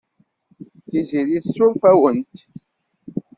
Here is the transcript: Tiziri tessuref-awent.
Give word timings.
Tiziri 0.89 1.37
tessuref-awent. 1.43 2.35